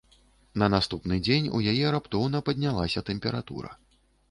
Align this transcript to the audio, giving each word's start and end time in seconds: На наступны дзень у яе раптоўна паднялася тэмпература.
На 0.61 0.69
наступны 0.75 1.19
дзень 1.27 1.51
у 1.59 1.61
яе 1.73 1.93
раптоўна 1.97 2.43
паднялася 2.49 3.07
тэмпература. 3.13 3.71